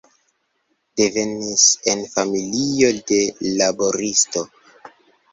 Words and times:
Devenis 0.99 1.65
en 1.91 2.01
familio 2.13 2.89
de 3.11 3.19
laboristo. 3.61 4.43